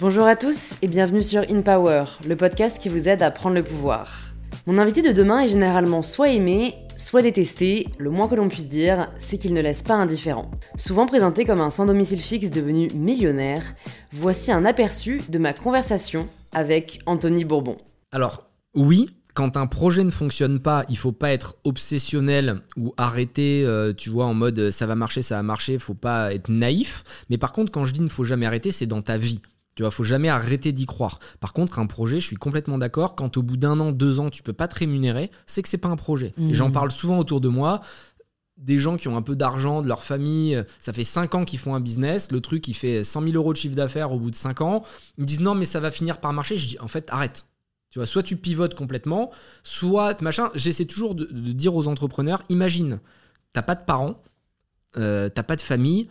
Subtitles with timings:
[0.00, 3.56] Bonjour à tous et bienvenue sur In Power, le podcast qui vous aide à prendre
[3.56, 4.08] le pouvoir.
[4.66, 8.68] Mon invité de demain est généralement soit aimé, soit détesté, le moins que l'on puisse
[8.68, 10.52] dire, c'est qu'il ne laisse pas indifférent.
[10.76, 13.74] Souvent présenté comme un sans domicile fixe devenu millionnaire,
[14.12, 17.76] voici un aperçu de ma conversation avec Anthony Bourbon.
[18.12, 23.64] Alors, oui, quand un projet ne fonctionne pas, il faut pas être obsessionnel ou arrêter,
[23.66, 27.02] euh, tu vois, en mode ça va marcher, ça va marcher, faut pas être naïf.
[27.30, 29.40] Mais par contre, quand je dis ne faut jamais arrêter, c'est dans ta vie.
[29.78, 31.20] Tu vois, faut jamais arrêter d'y croire.
[31.38, 33.14] Par contre, un projet, je suis complètement d'accord.
[33.14, 35.78] Quand au bout d'un an, deux ans, tu peux pas te rémunérer, c'est que c'est
[35.78, 36.34] pas un projet.
[36.36, 36.72] Et j'en mmh.
[36.72, 37.80] parle souvent autour de moi.
[38.56, 41.60] Des gens qui ont un peu d'argent, de leur famille, ça fait cinq ans qu'ils
[41.60, 44.32] font un business, le truc il fait 100 000 euros de chiffre d'affaires au bout
[44.32, 44.82] de cinq ans,
[45.16, 47.44] ils me disent non mais ça va finir par marcher, je dis en fait arrête,
[47.90, 49.30] tu vois, soit tu pivotes complètement,
[49.62, 50.50] soit machin.
[50.56, 52.98] J'essaie toujours de, dire aux entrepreneurs imagine,
[53.52, 54.20] t'as pas de parents,
[54.96, 56.10] euh, t'as pas de famille,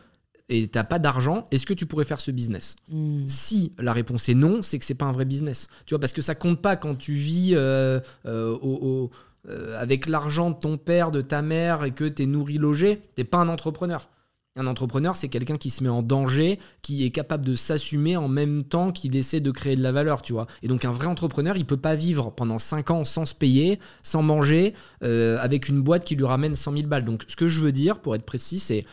[0.50, 2.78] et t'as pas d'argent, est-ce que tu pourrais faire ce business?
[2.90, 3.26] Hmm.
[3.28, 5.68] Si la réponse est non, c'est que c'est pas un vrai business.
[5.86, 9.08] Tu vois, parce que ça compte pas quand tu vis euh, euh,
[9.50, 13.02] euh, avec l'argent de ton père, de ta mère et que tu es nourri, logé,
[13.16, 14.10] t'es pas un entrepreneur.
[14.56, 18.28] Un entrepreneur, c'est quelqu'un qui se met en danger, qui est capable de s'assumer en
[18.28, 20.48] même temps qu'il essaie de créer de la valeur, tu vois.
[20.64, 23.78] Et donc un vrai entrepreneur, il peut pas vivre pendant 5 ans sans se payer,
[24.02, 27.06] sans manger, avec une boîte qui lui ramène 100 000 balles.
[27.06, 28.86] Donc ce que je veux dire, pour être précis, c'est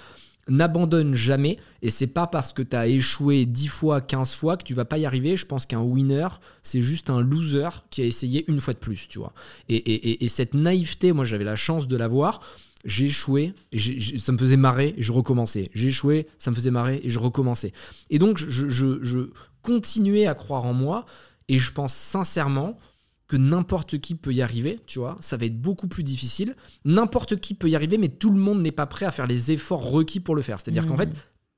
[0.48, 4.64] n'abandonne jamais et c'est pas parce que tu as échoué 10 fois, 15 fois que
[4.64, 5.36] tu vas pas y arriver.
[5.36, 6.28] Je pense qu'un winner,
[6.62, 9.32] c'est juste un loser qui a essayé une fois de plus, tu vois.
[9.68, 12.40] Et, cette naïveté, moi j'avais la chance de l'avoir.
[12.84, 13.78] J'ai échoué, et
[14.18, 15.70] ça me faisait marrer et je recommençais.
[15.72, 17.72] J'ai échoué, ça me faisait marrer et je recommençais.
[18.10, 19.30] Et donc je, je
[19.62, 21.06] continuais à croire en moi
[21.48, 22.78] et je pense sincèrement
[23.26, 26.56] que n'importe qui peut y arriver, tu vois, ça va être beaucoup plus difficile.
[26.84, 29.52] N'importe qui peut y arriver, mais tout le monde n'est pas prêt à faire les
[29.52, 30.60] efforts requis pour le faire.
[30.60, 30.98] C'est-à-dire qu'en mmh.
[30.98, 31.10] fait,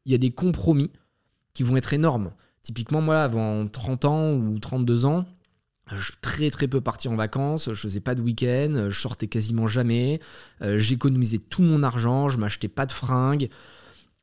[0.04, 0.92] il y a des compromis
[1.54, 2.32] qui vont être énormes.
[2.62, 5.24] Typiquement, moi, avant 30 ans ou 32 ans,
[5.92, 9.68] je très très peu parti en vacances, je faisais pas de week-end, je sortais quasiment
[9.68, 10.20] jamais,
[10.62, 13.48] euh, j'économisais tout mon argent, je m'achetais pas de fringues,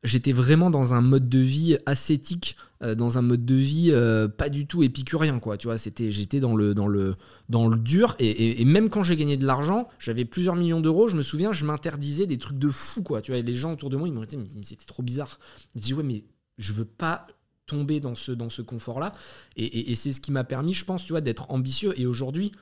[0.04, 4.28] j'étais vraiment dans un mode de vie ascétique, euh, dans un mode de vie euh,
[4.28, 5.56] pas du tout épicurien, quoi.
[5.56, 7.16] Tu vois, c'était, j'étais dans le, dans le,
[7.48, 8.14] dans le dur.
[8.20, 11.08] Et, même quand j'ai gagné de l'argent, j'avais plusieurs millions d'euros.
[11.08, 13.22] Je me souviens, je m'interdisais des trucs de fou, quoi.
[13.22, 15.40] Tu vois, les gens autour de moi, ils m'ont dit, mais, c'était trop bizarre.
[15.74, 16.24] Je dis, ouais, mais
[16.58, 17.26] je veux pas
[17.66, 19.10] tomber dans ce, dans ce confort-là.
[19.56, 21.94] Et, et c'est ce qui m'a permis, je pense, tu vois, d'être ambitieux.
[21.98, 22.52] Et aujourd'hui,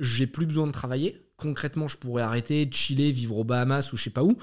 [0.00, 1.16] j'ai plus besoin de travailler.
[1.36, 4.36] Concrètement, je pourrais arrêter, chiller, vivre aux Bahamas ou je sais pas où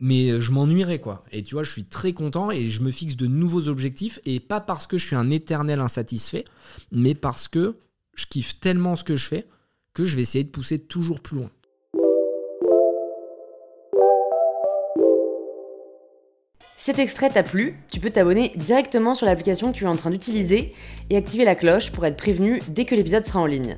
[0.00, 1.24] mais je m'ennuierais quoi.
[1.30, 4.40] Et tu vois, je suis très content et je me fixe de nouveaux objectifs et
[4.40, 6.44] pas parce que je suis un éternel insatisfait,
[6.90, 7.76] mais parce que
[8.14, 9.46] je kiffe tellement ce que je fais
[9.94, 11.50] que je vais essayer de pousser toujours plus loin.
[16.80, 20.08] cet extrait t'a plu, tu peux t'abonner directement sur l'application que tu es en train
[20.08, 20.72] d'utiliser
[21.10, 23.76] et activer la cloche pour être prévenu dès que l'épisode sera en ligne.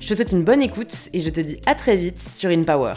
[0.00, 2.94] Je te souhaite une bonne écoute et je te dis à très vite sur InPower.